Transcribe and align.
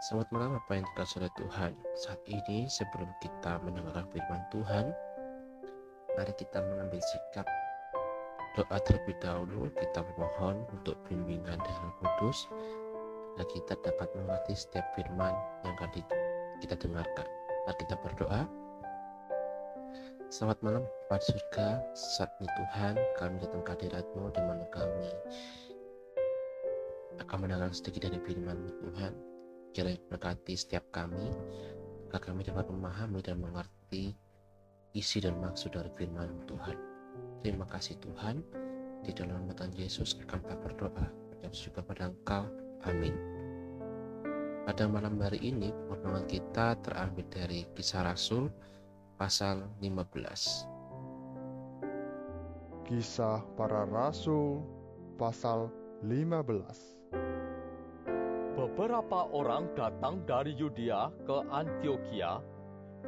Selamat 0.00 0.32
malam 0.32 0.56
apa 0.56 0.80
yang 0.80 0.88
dikasih 0.96 1.20
oleh 1.20 1.32
Tuhan? 1.36 1.72
Saat 1.92 2.24
ini 2.24 2.64
sebelum 2.72 3.12
kita 3.20 3.60
mendengarkan 3.60 4.08
firman 4.08 4.40
Tuhan 4.48 4.96
Mari 6.16 6.32
kita 6.40 6.56
mengambil 6.56 7.04
sikap 7.04 7.44
Doa 8.56 8.80
terlebih 8.80 9.12
dahulu. 9.20 9.68
Kita 9.76 10.00
memohon 10.00 10.64
untuk 10.72 10.96
bimbingan 11.04 11.60
dengan 11.60 11.90
kudus 12.00 12.48
Agar 13.36 13.44
kita 13.52 13.76
dapat 13.84 14.08
mengerti 14.16 14.56
setiap 14.56 14.88
firman 14.96 15.36
yang 15.68 15.76
akan 15.76 15.92
kita 16.64 16.74
dengarkan. 16.80 17.28
Mari 17.68 17.76
kita 17.84 17.94
berdoa. 18.00 18.48
Selamat 20.32 20.64
malam 20.64 20.82
Bapak 21.12 21.28
surga. 21.28 21.84
Saat 21.92 22.40
ini 22.40 22.48
Tuhan 22.48 22.96
kami 23.20 23.36
datang 23.44 23.60
ke 23.68 23.70
hadiratmu 23.76 24.32
di 24.32 24.42
mana 24.48 24.64
kami 24.72 25.12
akan 27.20 27.36
mendengar 27.36 27.68
sedikit 27.76 28.08
dari 28.08 28.16
firman 28.24 28.64
Tuhan 28.80 29.29
kiranya 29.70 29.98
berkati 30.10 30.58
setiap 30.58 30.82
kami 30.90 31.30
agar 32.10 32.20
kami 32.26 32.42
dapat 32.42 32.66
memahami 32.66 33.22
dan 33.22 33.38
mengerti 33.38 34.18
isi 34.94 35.22
dan 35.22 35.38
maksud 35.38 35.70
dari 35.74 35.90
firman 35.94 36.42
Tuhan. 36.50 36.74
Terima 37.46 37.62
kasih 37.70 37.94
Tuhan. 38.02 38.42
Di 39.00 39.16
dalam 39.16 39.46
nama 39.46 39.56
Tuhan 39.56 39.72
Yesus 39.78 40.18
kami 40.28 40.44
berdoa 40.60 41.06
dan 41.40 41.50
juga 41.54 41.80
pada 41.80 42.10
Engkau. 42.10 42.44
Amin. 42.84 43.14
Pada 44.66 44.84
malam 44.90 45.16
hari 45.22 45.40
ini 45.40 45.72
pertemuan 45.88 46.26
kita 46.28 46.76
terambil 46.84 47.24
dari 47.32 47.64
Kisah 47.72 48.04
Rasul 48.04 48.52
pasal 49.16 49.64
15. 49.80 50.68
Kisah 52.90 53.40
para 53.54 53.86
Rasul 53.86 54.60
pasal 55.16 55.70
15 56.04 57.39
beberapa 58.60 59.24
orang 59.32 59.72
datang 59.72 60.20
dari 60.28 60.52
Yudea 60.52 61.08
ke 61.24 61.36
Antioquia 61.48 62.44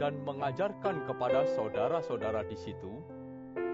dan 0.00 0.16
mengajarkan 0.24 1.04
kepada 1.04 1.44
saudara-saudara 1.44 2.40
di 2.48 2.56
situ, 2.56 3.04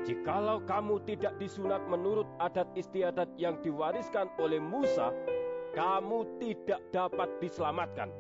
Jikalau 0.03 0.67
kamu 0.67 1.07
tidak 1.07 1.39
disunat 1.39 1.79
menurut 1.87 2.27
adat 2.43 2.67
istiadat 2.75 3.31
yang 3.39 3.63
diwariskan 3.63 4.27
oleh 4.43 4.59
Musa, 4.59 5.15
kamu 5.79 6.27
tidak 6.43 6.83
dapat 6.91 7.31
diselamatkan. 7.39 8.11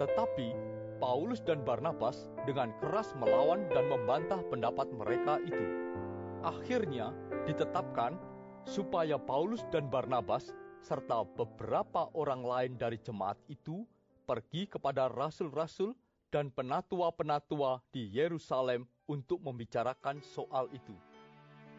Tetapi 0.00 0.56
Paulus 0.96 1.44
dan 1.44 1.60
Barnabas 1.68 2.32
dengan 2.48 2.72
keras 2.80 3.12
melawan 3.20 3.68
dan 3.68 3.84
membantah 3.92 4.40
pendapat 4.48 4.88
mereka 4.96 5.36
itu. 5.44 5.92
Akhirnya 6.40 7.12
ditetapkan 7.44 8.16
supaya 8.64 9.20
Paulus 9.20 9.66
dan 9.74 9.90
Barnabas 9.92 10.54
serta 10.82 11.24
beberapa 11.24 12.08
orang 12.14 12.42
lain 12.42 12.72
dari 12.78 12.98
jemaat 13.02 13.36
itu 13.50 13.84
pergi 14.28 14.68
kepada 14.68 15.08
rasul-rasul 15.08 15.96
dan 16.28 16.52
penatua-penatua 16.52 17.80
di 17.88 18.12
Yerusalem 18.12 18.84
untuk 19.08 19.40
membicarakan 19.40 20.20
soal 20.20 20.68
itu. 20.76 20.92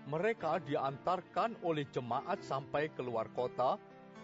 Mereka 0.10 0.66
diantarkan 0.66 1.62
oleh 1.62 1.86
jemaat 1.94 2.42
sampai 2.42 2.90
keluar 2.98 3.30
kota, 3.38 3.78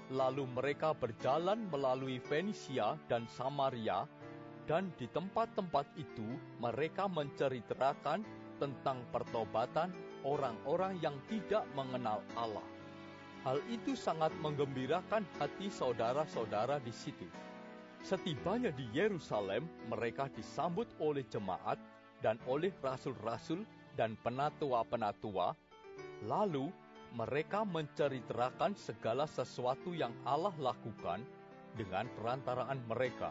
lalu 0.10 0.50
mereka 0.50 0.98
berjalan 0.98 1.70
melalui 1.70 2.18
Fenisia 2.18 2.98
dan 3.06 3.30
Samaria, 3.30 4.10
dan 4.66 4.90
di 4.98 5.06
tempat-tempat 5.14 5.86
itu 5.94 6.26
mereka 6.58 7.06
menceritakan 7.06 8.26
tentang 8.58 9.06
pertobatan 9.14 9.94
orang-orang 10.26 10.98
yang 11.06 11.14
tidak 11.30 11.70
mengenal 11.78 12.26
Allah. 12.34 12.75
Hal 13.46 13.62
itu 13.70 13.94
sangat 13.94 14.34
menggembirakan 14.42 15.22
hati 15.38 15.70
saudara-saudara 15.70 16.82
di 16.82 16.90
situ. 16.90 17.30
Setibanya 18.02 18.74
di 18.74 18.90
Yerusalem, 18.90 19.70
mereka 19.86 20.26
disambut 20.34 20.90
oleh 20.98 21.22
jemaat 21.30 21.78
dan 22.26 22.42
oleh 22.50 22.74
rasul-rasul 22.82 23.62
dan 23.94 24.18
penatua-penatua. 24.26 25.54
Lalu 26.26 26.74
mereka 27.14 27.62
menceritakan 27.62 28.74
segala 28.74 29.30
sesuatu 29.30 29.94
yang 29.94 30.12
Allah 30.26 30.54
lakukan 30.58 31.22
dengan 31.78 32.10
perantaraan 32.18 32.82
mereka. 32.90 33.30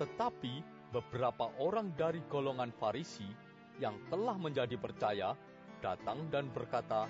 Tetapi 0.00 0.64
beberapa 0.96 1.52
orang 1.60 1.92
dari 1.92 2.24
golongan 2.32 2.72
Farisi 2.72 3.28
yang 3.76 4.00
telah 4.08 4.40
menjadi 4.40 4.80
percaya 4.80 5.36
datang 5.84 6.24
dan 6.32 6.48
berkata, 6.56 7.04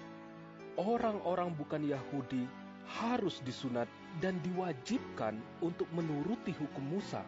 orang-orang 0.77 1.57
bukan 1.57 1.85
Yahudi 1.85 2.45
harus 2.87 3.43
disunat 3.43 3.91
dan 4.23 4.39
diwajibkan 4.47 5.37
untuk 5.61 5.89
menuruti 5.93 6.55
hukum 6.55 6.97
Musa. 6.97 7.25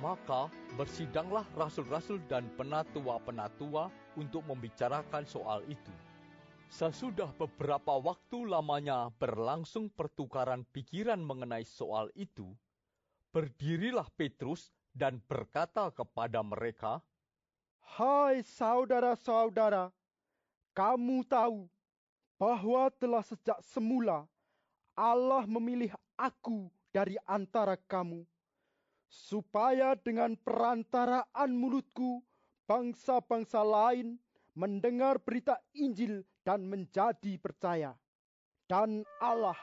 Maka 0.00 0.50
bersidanglah 0.74 1.46
rasul-rasul 1.54 2.18
dan 2.26 2.48
penatua-penatua 2.58 3.92
untuk 4.18 4.42
membicarakan 4.48 5.22
soal 5.28 5.62
itu. 5.70 5.92
Sesudah 6.72 7.28
beberapa 7.36 8.00
waktu 8.00 8.48
lamanya 8.48 9.12
berlangsung 9.20 9.92
pertukaran 9.92 10.64
pikiran 10.72 11.20
mengenai 11.20 11.68
soal 11.68 12.08
itu, 12.16 12.48
berdirilah 13.30 14.08
Petrus 14.16 14.72
dan 14.96 15.20
berkata 15.28 15.92
kepada 15.92 16.40
mereka, 16.40 17.04
Hai 17.84 18.40
saudara-saudara, 18.40 19.92
kamu 20.72 21.28
tahu 21.28 21.68
bahwa 22.42 22.90
telah 22.98 23.22
sejak 23.22 23.62
semula 23.62 24.26
Allah 24.98 25.46
memilih 25.46 25.94
aku 26.18 26.66
dari 26.90 27.14
antara 27.22 27.78
kamu, 27.78 28.26
supaya 29.06 29.94
dengan 29.94 30.34
perantaraan 30.34 31.50
mulutku 31.54 32.18
bangsa-bangsa 32.66 33.62
lain 33.62 34.18
mendengar 34.58 35.22
berita 35.22 35.54
Injil 35.70 36.26
dan 36.42 36.66
menjadi 36.66 37.38
percaya. 37.38 37.94
Dan 38.66 39.06
Allah 39.22 39.56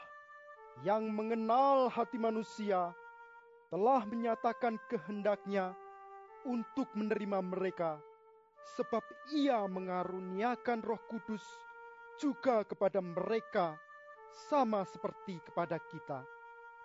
yang 0.80 1.12
mengenal 1.12 1.92
hati 1.92 2.16
manusia 2.16 2.96
telah 3.68 4.08
menyatakan 4.08 4.80
kehendaknya 4.88 5.76
untuk 6.48 6.88
menerima 6.96 7.44
mereka, 7.44 8.00
sebab 8.80 9.04
ia 9.36 9.68
mengaruniakan 9.68 10.80
roh 10.80 11.00
kudus 11.12 11.44
juga 12.20 12.62
kepada 12.68 13.00
mereka 13.00 13.80
sama 14.52 14.84
seperti 14.84 15.40
kepada 15.40 15.80
kita. 15.80 16.20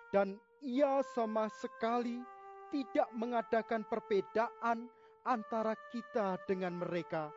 Dan 0.08 0.40
ia 0.64 1.04
sama 1.12 1.52
sekali 1.52 2.24
tidak 2.72 3.06
mengadakan 3.12 3.84
perbedaan 3.84 4.88
antara 5.28 5.76
kita 5.92 6.40
dengan 6.48 6.80
mereka. 6.80 7.28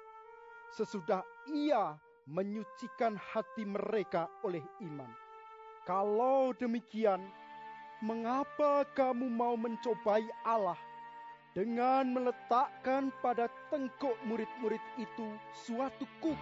Sesudah 0.72 1.22
ia 1.52 2.00
menyucikan 2.30 3.20
hati 3.20 3.68
mereka 3.68 4.32
oleh 4.46 4.62
iman. 4.86 5.10
Kalau 5.84 6.54
demikian, 6.54 7.26
mengapa 8.06 8.86
kamu 8.94 9.28
mau 9.28 9.58
mencobai 9.58 10.24
Allah 10.46 10.78
dengan 11.58 12.14
meletakkan 12.14 13.10
pada 13.26 13.50
tengkuk 13.74 14.14
murid-murid 14.30 14.82
itu 15.02 15.34
suatu 15.66 16.06
kuk 16.22 16.38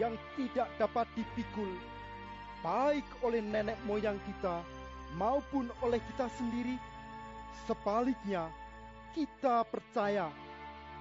yang 0.00 0.16
tidak 0.38 0.68
dapat 0.80 1.04
dipikul, 1.12 1.68
baik 2.64 3.04
oleh 3.20 3.44
nenek 3.44 3.76
moyang 3.84 4.16
kita 4.24 4.64
maupun 5.16 5.68
oleh 5.84 6.00
kita 6.12 6.28
sendiri. 6.38 6.76
Sebaliknya, 7.68 8.48
kita 9.12 9.62
percaya 9.68 10.32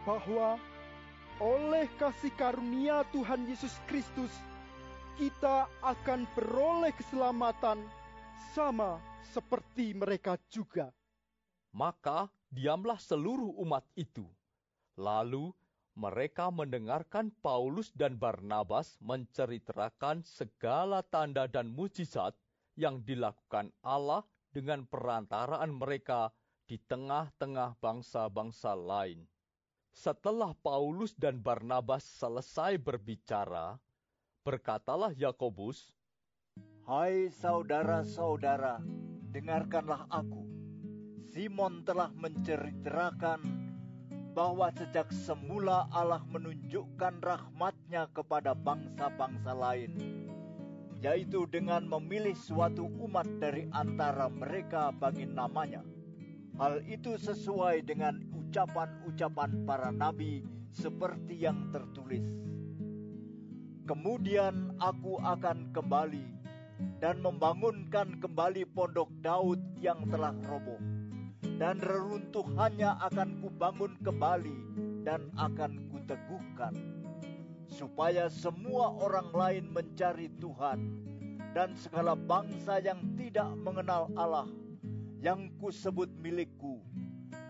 bahwa 0.04 0.60
oleh 1.42 1.90
kasih 1.98 2.30
karunia 2.38 3.02
Tuhan 3.10 3.48
Yesus 3.50 3.74
Kristus, 3.90 4.30
kita 5.18 5.66
akan 5.82 6.28
beroleh 6.38 6.94
keselamatan 6.94 7.82
sama 8.54 9.00
seperti 9.32 9.96
mereka 9.96 10.36
juga. 10.52 10.92
Maka 11.72 12.28
diamlah 12.52 13.00
seluruh 13.00 13.56
umat 13.64 13.88
itu. 13.96 14.28
Lalu 15.00 15.56
mereka 16.02 16.50
mendengarkan 16.50 17.30
Paulus 17.46 17.94
dan 17.94 18.18
Barnabas 18.18 18.98
menceritakan 19.06 20.26
segala 20.26 21.06
tanda 21.06 21.46
dan 21.46 21.70
mujizat 21.70 22.34
yang 22.74 23.06
dilakukan 23.06 23.70
Allah 23.86 24.26
dengan 24.50 24.90
perantaraan 24.90 25.78
mereka 25.78 26.34
di 26.66 26.82
tengah-tengah 26.90 27.78
bangsa-bangsa 27.78 28.74
lain. 28.74 29.30
Setelah 29.94 30.58
Paulus 30.58 31.14
dan 31.14 31.38
Barnabas 31.38 32.02
selesai 32.02 32.82
berbicara, 32.82 33.78
berkatalah 34.42 35.14
Yakobus, 35.14 35.94
"Hai 36.90 37.30
saudara-saudara, 37.30 38.82
dengarkanlah 39.30 40.10
aku. 40.10 40.50
Simon 41.32 41.86
telah 41.86 42.10
menceritakan 42.12 43.71
bahwa 44.32 44.72
sejak 44.72 45.12
semula 45.12 45.92
Allah 45.92 46.24
menunjukkan 46.32 47.20
rahmatnya 47.20 48.08
kepada 48.16 48.56
bangsa-bangsa 48.56 49.52
lain, 49.52 49.92
yaitu 51.04 51.44
dengan 51.52 51.84
memilih 51.84 52.36
suatu 52.36 52.88
umat 53.04 53.28
dari 53.44 53.68
antara 53.76 54.32
mereka 54.32 54.96
bagi 54.96 55.28
namanya. 55.28 55.84
Hal 56.56 56.84
itu 56.88 57.20
sesuai 57.20 57.84
dengan 57.84 58.20
ucapan-ucapan 58.32 59.68
para 59.68 59.92
nabi 59.92 60.44
seperti 60.72 61.44
yang 61.44 61.72
tertulis. 61.76 62.28
Kemudian 63.84 64.80
aku 64.80 65.20
akan 65.20 65.76
kembali 65.76 66.28
dan 67.04 67.20
membangunkan 67.20 68.22
kembali 68.22 68.64
pondok 68.72 69.12
Daud 69.20 69.60
yang 69.82 70.08
telah 70.08 70.32
roboh. 70.48 71.01
Dan 71.62 71.78
reruntuhannya 71.78 72.90
akan 73.06 73.38
kubangun 73.38 73.94
kembali 74.02 74.58
dan 75.06 75.30
akan 75.38 75.94
kuteguhkan. 75.94 76.74
Supaya 77.70 78.34
semua 78.34 78.90
orang 78.98 79.30
lain 79.30 79.66
mencari 79.70 80.34
Tuhan 80.42 81.06
dan 81.54 81.78
segala 81.78 82.18
bangsa 82.18 82.82
yang 82.82 83.14
tidak 83.14 83.54
mengenal 83.62 84.10
Allah 84.18 84.50
yang 85.22 85.54
kusebut 85.62 86.10
milikku. 86.18 86.82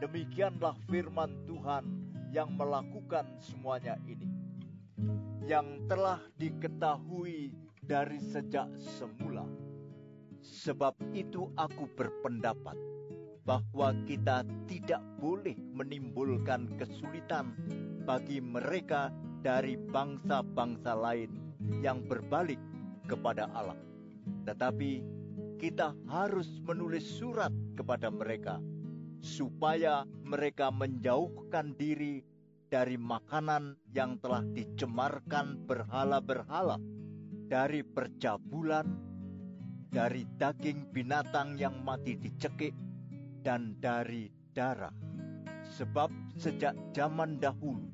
Demikianlah 0.04 0.76
firman 0.92 1.32
Tuhan 1.48 1.88
yang 2.36 2.52
melakukan 2.60 3.32
semuanya 3.40 3.96
ini. 4.12 4.28
Yang 5.48 5.88
telah 5.88 6.20
diketahui 6.36 7.56
dari 7.80 8.20
sejak 8.20 8.68
semula. 8.76 9.48
Sebab 10.44 11.00
itu 11.16 11.48
aku 11.56 11.88
berpendapat 11.96 12.76
bahwa 13.42 13.94
kita 14.06 14.46
tidak 14.70 15.02
boleh 15.18 15.58
menimbulkan 15.74 16.70
kesulitan 16.78 17.58
bagi 18.06 18.38
mereka 18.38 19.10
dari 19.42 19.78
bangsa-bangsa 19.78 20.94
lain 20.94 21.34
yang 21.82 22.06
berbalik 22.06 22.62
kepada 23.10 23.50
Allah. 23.58 23.78
Tetapi 24.46 25.02
kita 25.58 25.94
harus 26.10 26.62
menulis 26.66 27.06
surat 27.06 27.54
kepada 27.78 28.10
mereka 28.10 28.62
supaya 29.22 30.06
mereka 30.26 30.74
menjauhkan 30.74 31.78
diri 31.78 32.26
dari 32.72 32.98
makanan 32.98 33.78
yang 33.92 34.18
telah 34.24 34.42
dicemarkan 34.56 35.62
berhala-berhala, 35.68 36.80
dari 37.52 37.84
percabulan, 37.84 38.88
dari 39.92 40.24
daging 40.40 40.88
binatang 40.96 41.60
yang 41.60 41.84
mati 41.84 42.16
dicekik, 42.16 42.72
dan 43.42 43.78
dari 43.82 44.30
darah. 44.54 44.94
Sebab 45.78 46.10
sejak 46.38 46.78
zaman 46.94 47.42
dahulu, 47.42 47.90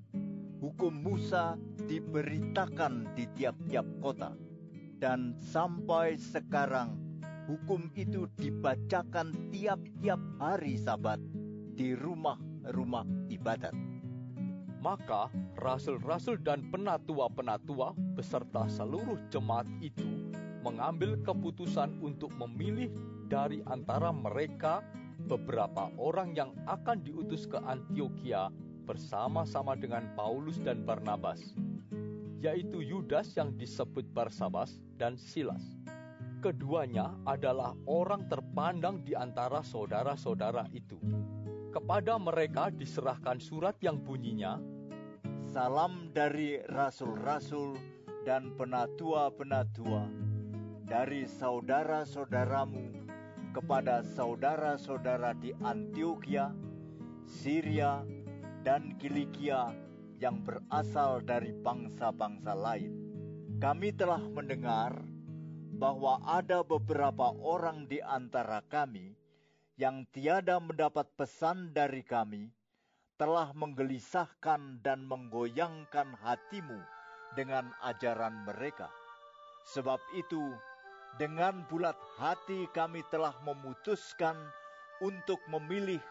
hukum 0.59 0.91
Musa 0.91 1.55
diberitakan 1.87 3.15
di 3.15 3.27
tiap-tiap 3.35 3.87
kota, 4.03 4.35
dan 4.99 5.35
sampai 5.39 6.19
sekarang 6.19 6.99
hukum 7.47 7.87
itu 7.95 8.27
dibacakan 8.35 9.31
tiap-tiap 9.55 10.19
hari 10.41 10.75
Sabat 10.75 11.21
di 11.77 11.95
rumah-rumah 11.95 13.07
ibadat. 13.31 13.71
Maka 14.77 15.31
rasul-rasul 15.57 16.37
dan 16.43 16.69
penatua-penatua 16.69 17.97
beserta 18.13 18.69
seluruh 18.69 19.17
jemaat 19.33 19.65
itu 19.81 20.05
mengambil 20.61 21.17
keputusan 21.23 21.97
untuk 22.03 22.29
memilih 22.35 22.91
dari 23.31 23.63
antara 23.65 24.11
mereka 24.11 24.83
beberapa 25.27 25.91
orang 25.99 26.31
yang 26.33 26.55
akan 26.65 27.03
diutus 27.03 27.43
ke 27.43 27.59
Antioquia 27.59 28.47
bersama-sama 28.87 29.75
dengan 29.75 30.07
Paulus 30.15 30.57
dan 30.63 30.87
Barnabas, 30.87 31.51
yaitu 32.39 32.79
Yudas 32.79 33.35
yang 33.35 33.51
disebut 33.59 34.07
Barsabas 34.15 34.79
dan 34.95 35.19
Silas 35.19 35.77
keduanya 36.39 37.11
adalah 37.25 37.73
orang 37.89 38.29
terpandang 38.29 39.01
di 39.01 39.17
antara 39.17 39.65
saudara-saudara 39.65 40.69
itu. 40.71 40.95
Kepada 41.73 42.17
mereka 42.17 42.71
diserahkan 42.71 43.37
surat 43.41 43.77
yang 43.83 44.01
bunyinya, 44.01 44.57
Salam 45.47 46.11
dari 46.11 46.59
rasul-rasul 46.71 47.75
dan 48.27 48.55
penatua-penatua, 48.55 50.07
dari 50.83 51.23
saudara-saudaramu 51.23 52.96
kepada 53.51 54.03
saudara-saudara 54.03 55.35
di 55.37 55.51
Antioquia, 55.63 56.51
Syria, 57.27 58.03
dan 58.65 58.95
Kilikia 58.99 59.71
yang 60.17 60.41
berasal 60.41 61.21
dari 61.23 61.53
bangsa-bangsa 61.53 62.53
lain. 62.57 62.93
Kami 63.57 63.89
telah 63.93 64.21
mendengar 64.21 64.97
bahwa 65.77 66.17
ada 66.25 66.65
beberapa 66.65 67.31
orang 67.37 67.85
di 67.85 68.01
antara 68.01 68.65
kami 68.65 69.13
yang 69.77 70.09
tiada 70.09 70.57
mendapat 70.57 71.05
pesan 71.13 71.69
dari 71.69 72.01
kami, 72.01 72.49
telah 73.17 73.53
menggelisahkan 73.53 74.81
dan 74.81 75.05
menggoyangkan 75.05 76.17
hatimu 76.17 76.81
dengan 77.37 77.69
ajaran 77.85 78.45
mereka. 78.45 78.89
Sebab 79.73 80.01
itu, 80.17 80.53
dengan 81.17 81.65
bulat 81.69 81.97
hati 82.21 82.69
kami 82.73 83.01
telah 83.09 83.33
memutuskan 83.41 84.37
untuk 85.01 85.41
memilih 85.49 86.01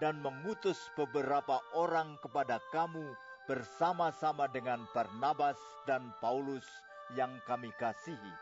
dan 0.00 0.20
mengutus 0.20 0.90
beberapa 0.96 1.60
orang 1.76 2.16
kepada 2.20 2.60
kamu 2.72 3.14
bersama-sama 3.44 4.48
dengan 4.48 4.84
Barnabas 4.96 5.60
dan 5.84 6.12
Paulus 6.18 6.64
yang 7.12 7.30
kami 7.44 7.68
kasihi 7.76 8.34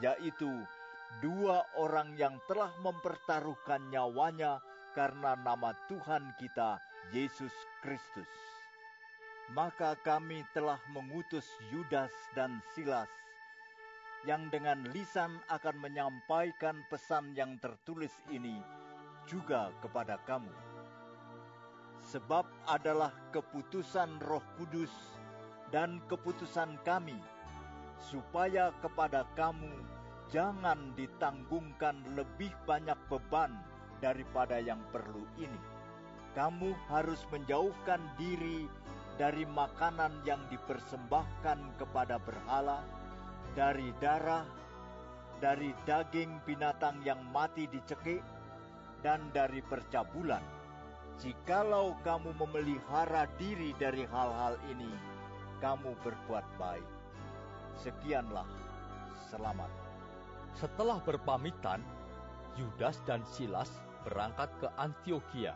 yaitu 0.00 0.48
dua 1.20 1.60
orang 1.76 2.16
yang 2.16 2.40
telah 2.48 2.72
mempertaruhkan 2.80 3.84
nyawanya 3.92 4.64
karena 4.96 5.36
nama 5.36 5.76
Tuhan 5.88 6.32
kita, 6.40 6.80
Yesus 7.12 7.52
Kristus. 7.84 8.28
Maka 9.52 9.98
kami 10.00 10.40
telah 10.56 10.80
mengutus 10.96 11.44
Yudas 11.68 12.12
dan 12.32 12.64
Silas, 12.72 13.10
yang 14.22 14.46
dengan 14.54 14.86
lisan 14.94 15.42
akan 15.50 15.76
menyampaikan 15.82 16.86
pesan 16.86 17.34
yang 17.34 17.58
tertulis 17.58 18.14
ini 18.30 18.62
juga 19.26 19.74
kepada 19.82 20.18
kamu. 20.22 20.50
Sebab 22.02 22.46
adalah 22.66 23.14
keputusan 23.30 24.22
Roh 24.22 24.42
Kudus 24.58 24.90
dan 25.70 26.02
keputusan 26.10 26.78
kami 26.82 27.18
supaya 28.02 28.74
kepada 28.82 29.22
kamu 29.38 29.70
jangan 30.30 30.90
ditanggungkan 30.98 32.02
lebih 32.18 32.50
banyak 32.66 32.98
beban 33.06 33.54
daripada 34.02 34.58
yang 34.58 34.82
perlu 34.90 35.22
ini. 35.38 35.62
Kamu 36.34 36.72
harus 36.88 37.22
menjauhkan 37.28 38.00
diri 38.18 38.66
dari 39.20 39.44
makanan 39.44 40.24
yang 40.24 40.40
dipersembahkan 40.48 41.76
kepada 41.76 42.16
berhala, 42.16 42.82
dari 43.52 43.92
darah, 44.00 44.48
dari 45.36 45.76
daging 45.84 46.40
binatang 46.48 46.96
yang 47.04 47.20
mati 47.32 47.68
dicekik, 47.68 48.24
dan 49.04 49.20
dari 49.36 49.60
percabulan. 49.60 50.40
Jikalau 51.20 51.92
kamu 52.00 52.32
memelihara 52.40 53.28
diri 53.36 53.76
dari 53.76 54.08
hal-hal 54.08 54.56
ini, 54.72 54.88
kamu 55.60 55.92
berbuat 56.00 56.46
baik. 56.56 56.88
Sekianlah, 57.76 58.48
selamat. 59.28 59.68
Setelah 60.56 60.98
berpamitan, 61.04 61.84
Yudas 62.56 63.00
dan 63.04 63.20
Silas 63.28 63.68
berangkat 64.08 64.48
ke 64.60 64.68
Antioquia. 64.80 65.52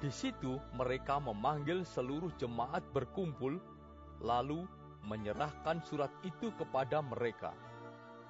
Di 0.00 0.08
situ 0.08 0.56
mereka 0.72 1.20
memanggil 1.20 1.84
seluruh 1.84 2.32
jemaat 2.40 2.80
berkumpul, 2.96 3.60
lalu 4.24 4.64
menyerahkan 5.06 5.80
surat 5.84 6.12
itu 6.26 6.52
kepada 6.56 7.00
mereka. 7.00 7.56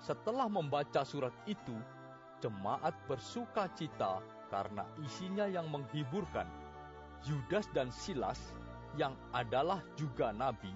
Setelah 0.00 0.48
membaca 0.48 1.04
surat 1.04 1.34
itu, 1.44 1.76
jemaat 2.40 2.96
bersuka 3.04 3.68
cita 3.76 4.22
karena 4.48 4.84
isinya 5.04 5.44
yang 5.46 5.68
menghiburkan. 5.68 6.48
Yudas 7.28 7.68
dan 7.76 7.92
Silas, 7.92 8.40
yang 8.96 9.12
adalah 9.36 9.84
juga 9.94 10.32
nabi, 10.32 10.72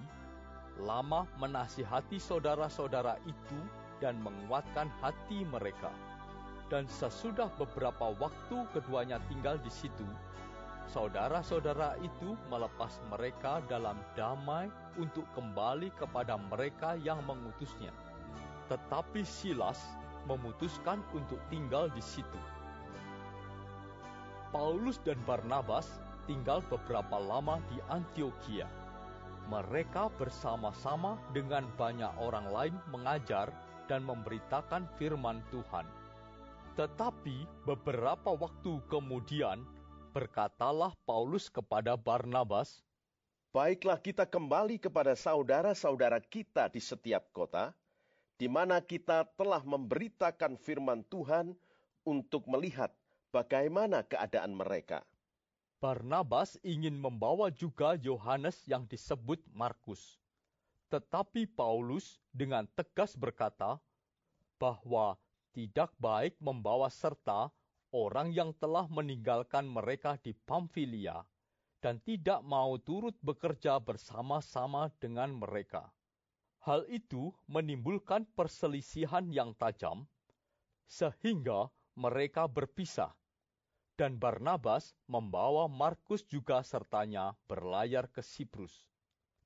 lama 0.77 1.25
menasihati 1.41 2.21
saudara-saudara 2.21 3.17
itu 3.25 3.59
dan 3.97 4.21
menguatkan 4.21 4.91
hati 5.01 5.41
mereka. 5.47 5.89
Dan 6.69 6.89
sesudah 6.89 7.49
beberapa 7.57 8.13
waktu 8.17 8.57
keduanya 8.73 9.21
tinggal 9.29 9.57
di 9.61 9.69
situ, 9.69 10.05
saudara-saudara 10.89 11.97
itu 12.01 12.37
melepas 12.49 13.01
mereka 13.09 13.61
dalam 13.65 13.97
damai 14.13 14.69
untuk 15.01 15.25
kembali 15.33 15.89
kepada 15.97 16.37
mereka 16.37 16.95
yang 17.01 17.21
mengutusnya. 17.25 17.91
Tetapi 18.69 19.21
Silas 19.25 19.81
memutuskan 20.25 21.01
untuk 21.13 21.37
tinggal 21.53 21.89
di 21.93 22.01
situ. 22.01 22.41
Paulus 24.49 24.97
dan 25.03 25.19
Barnabas 25.27 26.01
tinggal 26.25 26.63
beberapa 26.71 27.19
lama 27.19 27.61
di 27.69 27.77
Antioquia 27.91 28.65
mereka 29.45 30.09
bersama-sama 30.17 31.21
dengan 31.29 31.69
banyak 31.77 32.09
orang 32.17 32.49
lain 32.49 32.75
mengajar 32.89 33.53
dan 33.85 34.01
memberitakan 34.01 34.89
firman 34.97 35.41
Tuhan. 35.53 35.85
Tetapi 36.75 37.63
beberapa 37.63 38.33
waktu 38.35 38.81
kemudian, 38.89 39.63
berkatalah 40.15 40.95
Paulus 41.03 41.51
kepada 41.51 41.99
Barnabas, 41.99 42.79
Baiklah 43.51 43.99
kita 43.99 44.23
kembali 44.23 44.79
kepada 44.79 45.15
saudara-saudara 45.15 46.23
kita 46.23 46.71
di 46.71 46.79
setiap 46.79 47.27
kota, 47.35 47.75
di 48.35 48.47
mana 48.51 48.79
kita 48.83 49.27
telah 49.35 49.63
memberitakan 49.63 50.59
firman 50.59 51.03
Tuhan 51.07 51.55
untuk 52.07 52.47
melihat 52.51 52.91
bagaimana 53.31 54.03
keadaan 54.03 54.55
mereka. 54.55 55.03
Barnabas 55.79 56.59
ingin 56.67 56.99
membawa 56.99 57.47
juga 57.51 57.95
Yohanes 57.99 58.59
yang 58.67 58.83
disebut 58.87 59.39
Markus. 59.55 60.19
Tetapi 60.91 61.47
Paulus 61.47 62.19
dengan 62.31 62.67
tegas 62.75 63.15
berkata 63.15 63.79
bahwa 64.59 65.15
tidak 65.55 65.95
baik 65.99 66.35
membawa 66.43 66.91
serta 66.91 67.51
orang 67.95 68.35
yang 68.35 68.51
telah 68.59 68.83
meninggalkan 68.91 69.63
mereka 69.63 70.19
di 70.19 70.35
Pamfilia 70.35 71.23
dan 71.79 72.03
tidak 72.03 72.43
mau 72.43 72.75
turut 72.75 73.15
bekerja 73.23 73.79
bersama-sama 73.79 74.91
dengan 74.99 75.31
mereka. 75.31 75.87
Hal 76.67 76.83
itu 76.91 77.31
menimbulkan 77.47 78.27
perselisihan 78.35 79.31
yang 79.31 79.55
tajam, 79.55 80.03
sehingga 80.89 81.71
mereka 81.95 82.49
berpisah, 82.49 83.13
dan 83.95 84.19
Barnabas 84.19 84.91
membawa 85.07 85.69
Markus 85.69 86.25
juga 86.27 86.65
sertanya 86.65 87.37
berlayar 87.47 88.09
ke 88.11 88.19
Siprus. 88.19 88.89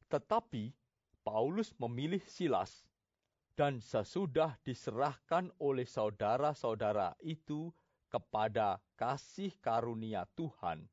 Tetapi 0.10 0.74
Paulus 1.22 1.76
memilih 1.78 2.24
Silas, 2.24 2.88
dan 3.60 3.84
sesudah 3.84 4.56
diserahkan 4.64 5.52
oleh 5.60 5.84
saudara-saudara 5.84 7.20
itu 7.20 7.76
kepada 8.10 8.82
kasih 8.98 9.54
karunia 9.62 10.26
Tuhan, 10.34 10.90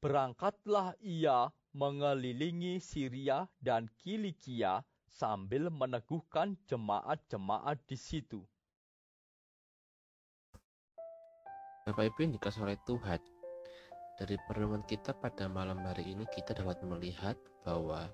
berangkatlah 0.00 0.96
ia 0.98 1.52
mengelilingi 1.76 2.80
Syria 2.80 3.46
dan 3.60 3.86
Kilikia 4.00 4.82
sambil 5.06 5.70
meneguhkan 5.70 6.58
jemaat-jemaat 6.66 7.78
di 7.86 7.94
situ. 7.94 8.42
Bapak 11.84 12.08
Ibu 12.08 12.18
yang 12.24 12.32
dikasih 12.34 12.64
oleh 12.64 12.80
Tuhan, 12.88 13.20
dari 14.16 14.40
perenungan 14.48 14.82
kita 14.88 15.12
pada 15.12 15.52
malam 15.52 15.84
hari 15.84 16.16
ini 16.16 16.24
kita 16.32 16.56
dapat 16.56 16.80
melihat 16.80 17.36
bahwa 17.60 18.08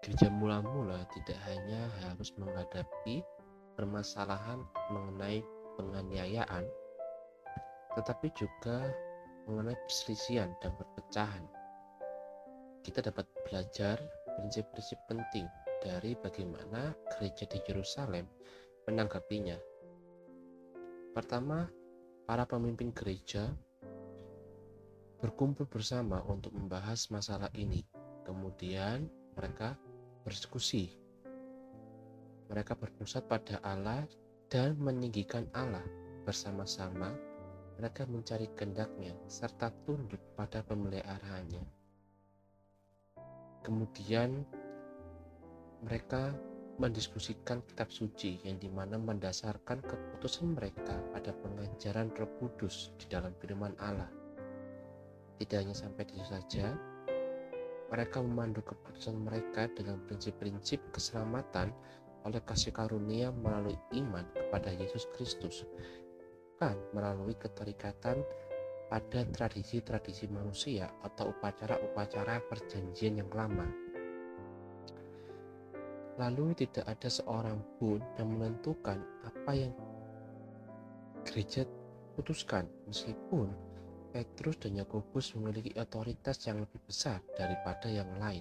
gereja 0.00 0.32
mula-mula 0.32 1.04
tidak 1.12 1.36
hanya 1.44 1.92
harus 2.06 2.32
menghadapi 2.40 3.20
permasalahan 3.76 4.64
mengenai 4.88 5.44
penganiayaan, 5.76 6.64
tetapi 7.96 8.28
juga 8.36 8.92
mengenai 9.48 9.78
perselisihan 9.88 10.52
dan 10.60 10.76
perpecahan. 10.76 11.44
Kita 12.84 13.00
dapat 13.02 13.26
belajar 13.48 13.98
prinsip-prinsip 14.36 15.00
penting 15.08 15.48
dari 15.80 16.12
bagaimana 16.20 16.92
gereja 17.16 17.48
di 17.48 17.58
Yerusalem 17.64 18.28
menanggapinya. 18.86 19.56
Pertama, 21.16 21.64
para 22.28 22.44
pemimpin 22.44 22.92
gereja 22.92 23.48
berkumpul 25.16 25.64
bersama 25.66 26.20
untuk 26.28 26.52
membahas 26.52 27.08
masalah 27.08 27.48
ini. 27.56 27.82
Kemudian 28.26 29.08
mereka 29.38 29.78
berdiskusi. 30.26 30.92
Mereka 32.50 32.78
berpusat 32.78 33.26
pada 33.26 33.58
Allah 33.64 34.06
dan 34.50 34.78
meninggikan 34.78 35.46
Allah 35.54 35.82
bersama-sama 36.22 37.14
mereka 37.76 38.08
mencari 38.08 38.48
kendaknya 38.56 39.12
serta 39.28 39.68
tunduk 39.84 40.20
pada 40.32 40.64
pemeliharaannya. 40.64 41.64
Kemudian 43.60 44.46
mereka 45.84 46.32
mendiskusikan 46.76 47.64
kitab 47.68 47.88
suci 47.88 48.40
yang 48.44 48.56
di 48.60 48.68
mana 48.68 49.00
mendasarkan 49.00 49.80
keputusan 49.84 50.56
mereka 50.56 50.96
pada 51.12 51.32
pengajaran 51.32 52.12
roh 52.16 52.28
kudus 52.40 52.92
di 53.00 53.08
dalam 53.08 53.32
firman 53.40 53.72
Allah. 53.80 54.08
Tidak 55.36 55.56
hanya 55.56 55.76
sampai 55.76 56.08
di 56.08 56.16
situ 56.16 56.32
saja, 56.32 56.72
mereka 57.92 58.24
memandu 58.24 58.64
keputusan 58.64 59.20
mereka 59.20 59.68
dengan 59.76 60.00
prinsip-prinsip 60.08 60.80
keselamatan 60.96 61.72
oleh 62.24 62.40
kasih 62.42 62.72
karunia 62.72 63.30
melalui 63.30 63.76
iman 63.94 64.24
kepada 64.32 64.72
Yesus 64.74 65.06
Kristus 65.14 65.62
bukan 66.56 66.80
melalui 66.96 67.36
keterikatan 67.36 68.24
pada 68.88 69.20
tradisi-tradisi 69.28 70.24
manusia 70.32 70.88
atau 71.04 71.28
upacara-upacara 71.28 72.40
perjanjian 72.48 73.20
yang 73.20 73.28
lama. 73.28 73.68
Lalu 76.16 76.56
tidak 76.56 76.88
ada 76.88 77.12
seorang 77.12 77.60
pun 77.76 78.00
yang 78.16 78.32
menentukan 78.32 79.04
apa 79.28 79.52
yang 79.52 79.76
gereja 81.28 81.68
putuskan 82.16 82.64
meskipun 82.88 83.52
Petrus 84.16 84.56
dan 84.56 84.80
Yakobus 84.80 85.36
memiliki 85.36 85.76
otoritas 85.76 86.40
yang 86.48 86.64
lebih 86.64 86.80
besar 86.88 87.20
daripada 87.36 87.92
yang 87.92 88.08
lain 88.16 88.40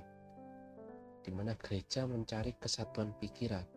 di 1.19 1.35
mana 1.35 1.51
gereja 1.59 2.07
mencari 2.07 2.55
kesatuan 2.55 3.11
pikiran 3.19 3.67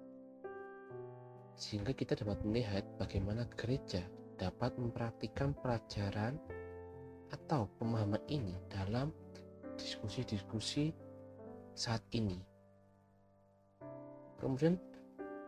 sehingga 1.58 1.90
kita 1.90 2.14
dapat 2.14 2.38
melihat 2.46 2.86
bagaimana 3.02 3.42
gereja 3.58 4.06
dapat 4.38 4.72
mempraktikkan 4.78 5.52
pelajaran 5.58 6.38
atau 7.34 7.68
pemahaman 7.76 8.22
ini 8.30 8.54
dalam 8.70 9.12
diskusi-diskusi 9.76 10.94
saat 11.74 12.00
ini. 12.14 12.38
Kemudian 14.38 14.78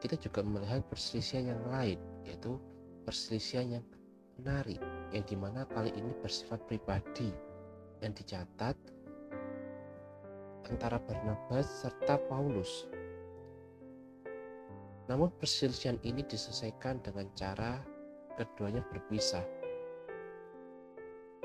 kita 0.02 0.18
juga 0.18 0.42
melihat 0.42 0.82
perselisihan 0.90 1.54
yang 1.54 1.62
lain, 1.70 1.98
yaitu 2.26 2.58
perselisihan 3.06 3.80
yang 3.80 3.84
menarik, 4.40 4.82
yang 5.14 5.24
di 5.24 5.36
mana 5.38 5.62
kali 5.70 5.94
ini 5.94 6.10
bersifat 6.18 6.58
pribadi, 6.66 7.30
yang 8.02 8.10
dicatat 8.16 8.74
antara 10.70 10.98
Barnabas 11.02 11.66
serta 11.82 12.18
Paulus. 12.30 12.86
Namun 15.10 15.34
perselisihan 15.42 15.98
ini 16.06 16.22
diselesaikan 16.22 17.02
dengan 17.02 17.26
cara 17.34 17.82
keduanya 18.44 18.80
berpisah. 18.88 19.44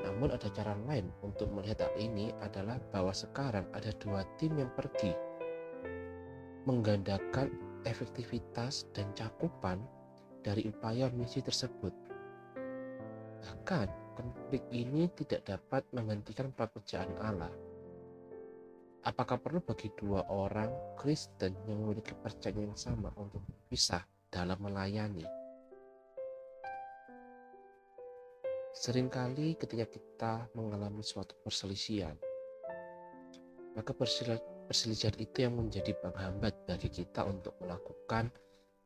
Namun 0.00 0.32
ada 0.32 0.48
cara 0.52 0.72
lain 0.86 1.10
untuk 1.20 1.50
melihat 1.52 1.84
hal 1.88 1.94
ini 1.98 2.30
adalah 2.40 2.78
bahwa 2.94 3.10
sekarang 3.10 3.66
ada 3.74 3.90
dua 4.00 4.22
tim 4.40 4.54
yang 4.56 4.70
pergi 4.72 5.12
menggandakan 6.66 7.54
efektivitas 7.86 8.90
dan 8.90 9.06
cakupan 9.14 9.78
dari 10.42 10.66
upaya 10.66 11.06
misi 11.14 11.38
tersebut. 11.38 11.94
Bahkan 13.42 13.88
konflik 14.18 14.66
ini 14.74 15.06
tidak 15.14 15.46
dapat 15.46 15.86
menghentikan 15.94 16.50
pekerjaan 16.50 17.14
Allah. 17.22 17.54
Apakah 19.06 19.38
perlu 19.38 19.62
bagi 19.62 19.86
dua 19.94 20.26
orang 20.26 20.98
Kristen 20.98 21.54
yang 21.70 21.86
memiliki 21.86 22.10
percayaan 22.18 22.74
yang 22.74 22.74
sama 22.74 23.14
untuk 23.14 23.38
berpisah 23.46 24.02
dalam 24.26 24.58
melayani? 24.58 25.45
Seringkali 28.76 29.56
ketika 29.56 29.88
kita 29.88 30.32
mengalami 30.52 31.00
suatu 31.00 31.32
perselisihan, 31.40 32.12
maka 33.72 33.96
perselisihan 33.96 35.16
itu 35.16 35.48
yang 35.48 35.56
menjadi 35.56 35.96
penghambat 35.96 36.52
bagi 36.68 36.92
kita 36.92 37.24
untuk 37.24 37.56
melakukan 37.64 38.28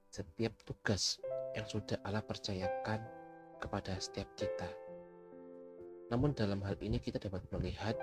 setiap 0.06 0.54
tugas 0.62 1.18
yang 1.58 1.66
sudah 1.66 1.98
Allah 2.06 2.22
percayakan 2.22 3.02
kepada 3.58 3.98
setiap 3.98 4.30
kita. 4.38 4.70
Namun 6.14 6.38
dalam 6.38 6.62
hal 6.62 6.78
ini 6.78 7.02
kita 7.02 7.18
dapat 7.18 7.42
melihat 7.50 7.98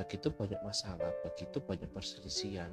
begitu 0.00 0.32
banyak 0.32 0.60
masalah, 0.64 1.12
begitu 1.20 1.60
banyak 1.60 1.92
perselisihan. 1.92 2.72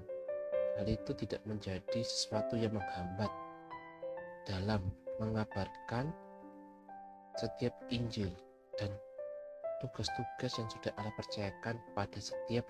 Hal 0.79 0.87
itu 0.87 1.11
tidak 1.19 1.43
menjadi 1.43 1.99
sesuatu 1.99 2.55
yang 2.55 2.79
menghambat 2.79 3.31
dalam 4.47 4.87
mengabarkan 5.19 6.15
setiap 7.39 7.71
Injil 7.87 8.27
dan 8.75 8.91
tugas-tugas 9.79 10.51
yang 10.59 10.67
sudah 10.67 10.91
Allah 10.99 11.15
percayakan 11.15 11.79
pada 11.95 12.19
setiap 12.19 12.67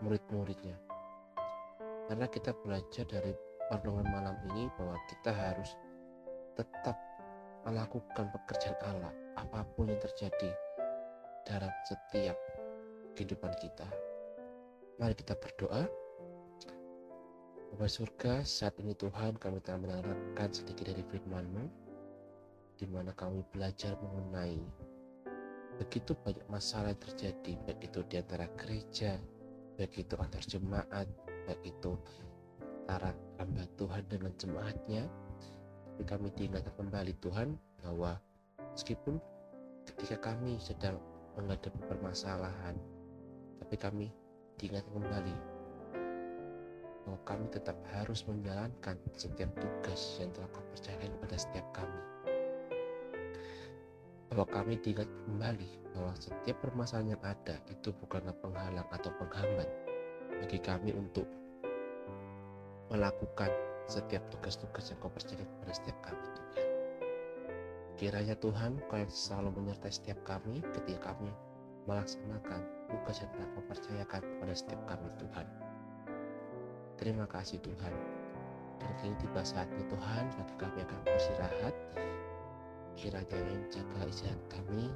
murid-muridnya. 0.00 0.72
Karena 2.08 2.24
kita 2.24 2.56
belajar 2.64 3.04
dari 3.04 3.36
perlindungan 3.68 4.08
malam 4.08 4.36
ini 4.52 4.72
bahwa 4.80 4.96
kita 5.12 5.36
harus 5.36 5.76
tetap 6.56 6.96
melakukan 7.68 8.32
pekerjaan 8.32 8.78
Allah 8.88 9.12
apa 9.36 9.68
pun 9.76 9.92
yang 9.92 10.00
terjadi 10.00 10.50
dalam 11.44 11.68
setiap 11.84 12.38
kehidupan 13.12 13.52
kita. 13.60 13.84
Mari 14.96 15.12
kita 15.12 15.36
berdoa. 15.36 15.84
Bapak 17.76 17.90
surga, 17.92 18.40
saat 18.46 18.72
ini 18.80 18.96
Tuhan 18.96 19.36
kami 19.36 19.60
telah 19.60 19.76
mendengarkan 19.84 20.48
sedikit 20.48 20.88
dari 20.88 21.04
firman-Mu 21.04 21.85
di 22.76 22.86
mana 22.88 23.12
kami 23.16 23.40
belajar 23.50 23.96
mengenai 23.98 24.60
begitu 25.76 26.16
banyak 26.16 26.44
masalah 26.48 26.92
yang 26.92 27.02
terjadi 27.04 27.52
baik 27.68 27.80
itu 27.84 28.00
di 28.08 28.16
antara 28.16 28.48
gereja 28.56 29.20
baik 29.76 29.92
itu 29.96 30.14
antar 30.16 30.40
jemaat 30.44 31.08
baik 31.44 31.62
itu 31.64 31.92
antara 32.86 33.10
hamba 33.42 33.66
Tuhan 33.74 34.02
dengan 34.06 34.32
jemaatnya. 34.38 35.02
Tapi 35.90 36.02
kami 36.06 36.28
diingatkan 36.38 36.70
kembali 36.78 37.12
Tuhan 37.18 37.58
bahwa 37.82 38.14
meskipun 38.76 39.18
ketika 39.90 40.30
kami 40.30 40.60
sedang 40.62 41.00
menghadapi 41.34 41.82
permasalahan 41.88 42.78
tapi 43.58 43.74
kami 43.74 44.06
diingatkan 44.60 44.92
kembali 45.02 45.34
bahwa 47.06 47.18
kami 47.24 47.46
tetap 47.50 47.74
harus 47.96 48.22
menjalankan 48.28 48.96
setiap 49.16 49.50
tugas 49.56 50.20
yang 50.20 50.30
telah 50.36 50.48
kau 50.52 50.64
percayakan 50.70 51.10
kepada 51.16 51.36
setiap 51.40 51.66
kami 51.72 52.00
bahwa 54.36 54.52
kami 54.52 54.76
diingat 54.84 55.08
kembali 55.24 55.70
bahwa 55.96 56.12
setiap 56.20 56.60
permasalahan 56.60 57.16
yang 57.16 57.22
ada 57.24 57.56
itu 57.72 57.88
bukanlah 58.04 58.36
penghalang 58.44 58.84
atau 58.92 59.08
penghambat 59.16 59.64
bagi 60.44 60.60
kami 60.60 60.92
untuk 60.92 61.24
melakukan 62.92 63.48
setiap 63.88 64.20
tugas-tugas 64.28 64.92
yang 64.92 65.00
kau 65.00 65.08
percayakan 65.08 65.48
kepada 65.48 65.72
setiap 65.72 65.98
kami 66.04 66.20
Tuhan. 66.36 66.64
Kiranya 67.96 68.36
Tuhan 68.36 68.72
kau 68.92 69.00
yang 69.00 69.08
selalu 69.08 69.56
menyertai 69.56 69.88
setiap 69.88 70.20
kami 70.28 70.60
ketika 70.76 71.16
kami 71.16 71.32
melaksanakan 71.88 72.60
tugas 72.92 73.24
yang 73.24 73.32
telah 73.32 73.48
kau 73.56 73.64
percayakan 73.72 74.20
kepada 74.20 74.52
setiap 74.52 74.80
kami 74.84 75.08
Tuhan. 75.16 75.46
Terima 77.00 77.24
kasih 77.24 77.56
Tuhan. 77.64 77.94
Dan 78.84 78.92
kini 79.00 79.16
tiba 79.16 79.40
saatnya 79.40 79.80
Tuhan 79.88 80.24
bagi 80.36 80.54
kami 80.60 80.84
akan 80.84 80.98
beristirahat 81.08 81.72
kiranya 82.96 83.60
jaga 83.68 84.00
istirahat 84.08 84.42
kami 84.48 84.88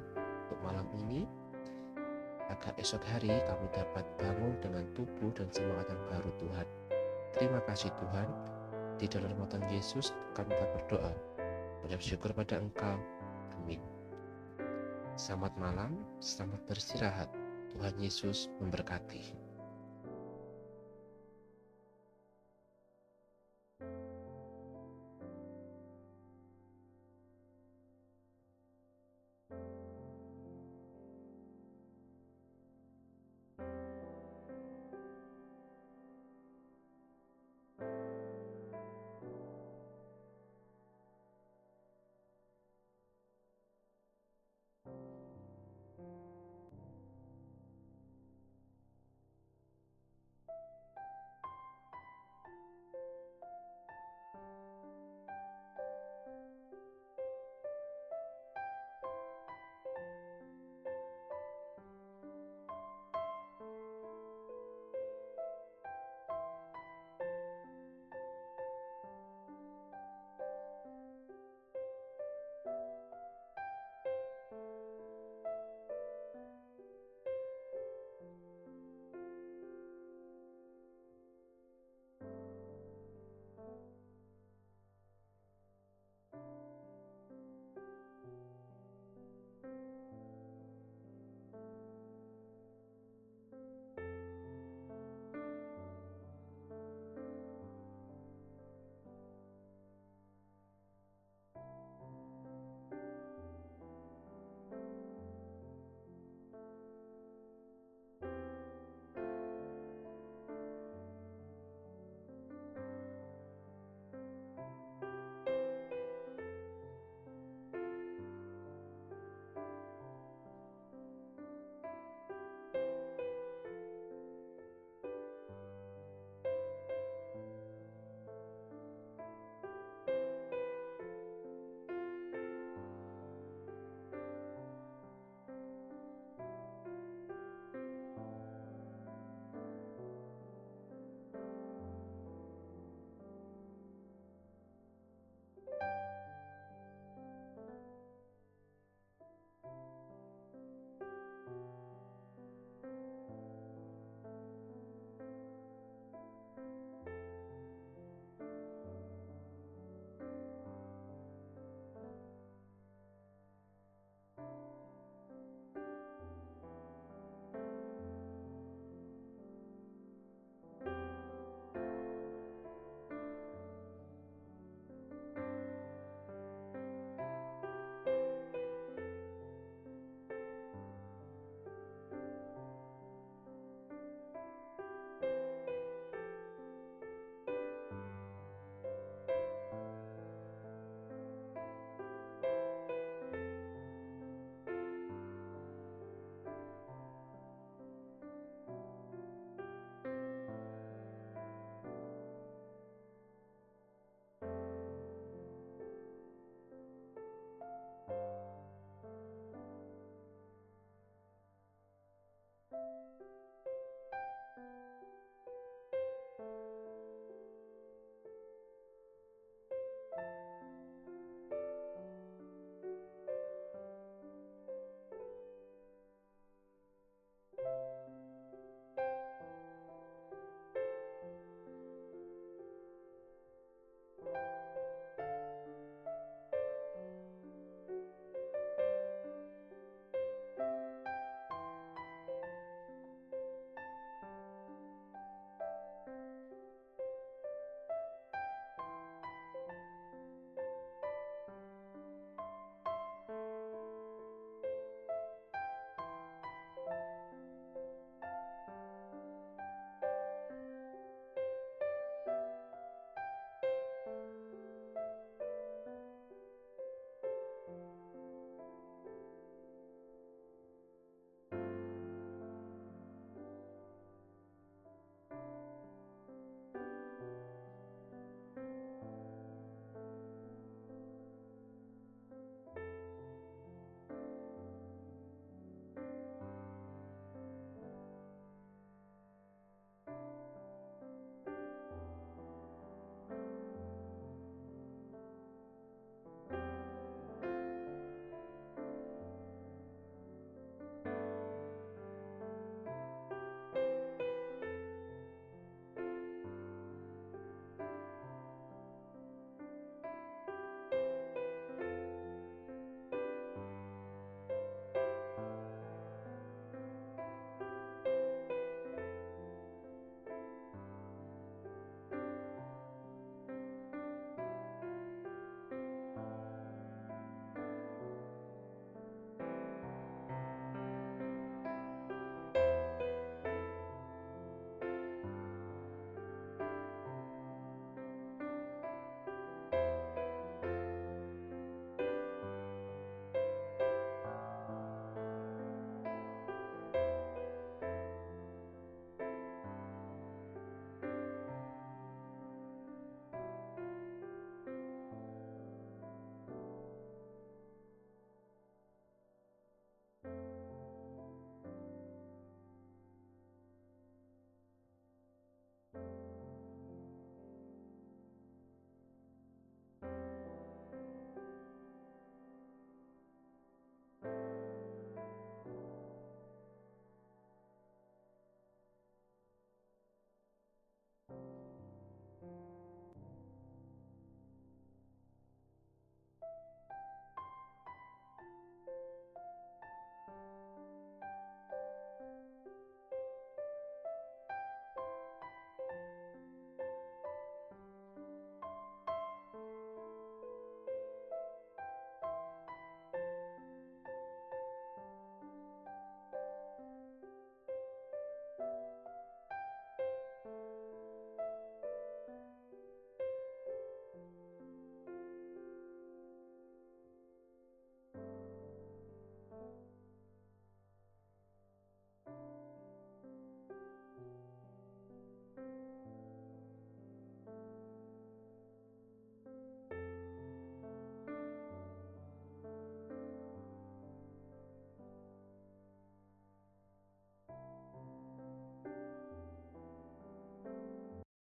untuk 0.49 0.59
malam 0.65 0.89
ini 1.05 1.29
agar 2.51 2.75
esok 2.75 2.99
hari 3.07 3.31
kami 3.47 3.65
dapat 3.71 4.03
bangun 4.19 4.53
dengan 4.59 4.83
tubuh 4.91 5.31
dan 5.31 5.47
semangat 5.53 5.87
yang 5.87 6.03
baru 6.11 6.31
Tuhan. 6.41 6.67
Terima 7.31 7.59
kasih 7.63 7.93
Tuhan. 7.95 8.27
Di 8.99 9.07
dalam 9.07 9.33
nama 9.33 9.47
Tuhan 9.47 9.65
Yesus 9.71 10.11
kami 10.35 10.51
tak 10.53 10.69
berdoa. 10.75 11.13
Mengucap 11.81 12.01
syukur 12.03 12.29
pada 12.35 12.59
Engkau. 12.59 12.99
Amin. 13.57 13.81
Selamat 15.15 15.55
malam, 15.57 15.95
selamat 16.19 16.59
beristirahat. 16.67 17.29
Tuhan 17.71 17.95
Yesus 18.03 18.51
memberkati. 18.59 19.40